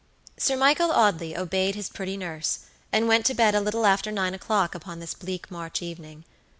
Sir 0.35 0.57
Michael 0.57 0.91
Audley 0.91 1.37
obeyed 1.37 1.75
his 1.75 1.87
pretty 1.87 2.17
nurse, 2.17 2.61
and 2.91 3.07
went 3.07 3.23
to 3.27 3.35
bed 3.35 3.53
a 3.53 3.61
little 3.61 3.85
after 3.85 4.11
nine 4.11 4.33
o'clock 4.33 4.73
upon 4.73 4.99
this 4.99 5.13
bleak 5.13 5.51
March 5.51 5.79
evening. 5.83 6.25